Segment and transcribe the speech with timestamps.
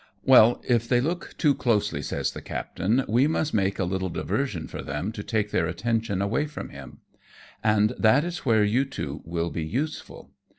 [0.33, 4.65] "Well, if they look too closely/' says the captain," we must make a little diversion
[4.67, 7.01] for them to take their attention away from him,
[7.63, 10.31] and that is where you two will be useful.